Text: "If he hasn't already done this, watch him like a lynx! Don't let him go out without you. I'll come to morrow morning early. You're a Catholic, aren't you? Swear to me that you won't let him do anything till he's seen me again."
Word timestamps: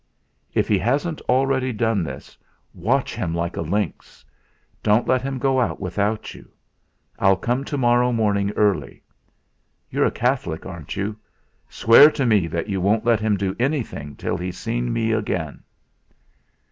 "If 0.55 0.67
he 0.67 0.79
hasn't 0.79 1.21
already 1.29 1.71
done 1.71 2.03
this, 2.03 2.35
watch 2.73 3.13
him 3.13 3.35
like 3.35 3.55
a 3.55 3.61
lynx! 3.61 4.25
Don't 4.81 5.07
let 5.07 5.21
him 5.21 5.37
go 5.37 5.59
out 5.61 5.79
without 5.79 6.33
you. 6.33 6.49
I'll 7.19 7.35
come 7.35 7.63
to 7.65 7.77
morrow 7.77 8.11
morning 8.11 8.49
early. 8.55 9.03
You're 9.91 10.07
a 10.07 10.09
Catholic, 10.09 10.65
aren't 10.65 10.95
you? 10.95 11.17
Swear 11.69 12.09
to 12.13 12.25
me 12.25 12.47
that 12.47 12.67
you 12.67 12.81
won't 12.81 13.05
let 13.05 13.19
him 13.19 13.37
do 13.37 13.55
anything 13.59 14.15
till 14.15 14.37
he's 14.37 14.57
seen 14.57 14.91
me 14.91 15.11
again." 15.11 15.61